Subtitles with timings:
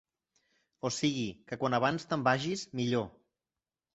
[0.89, 3.07] O sigui que quan abans te'n vagis, millor.